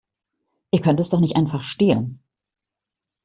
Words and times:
Ihr 0.71 0.81
könnt 0.81 0.99
es 0.99 1.09
doch 1.09 1.19
nicht 1.19 1.35
einfach 1.35 1.61
stehlen! 1.61 2.23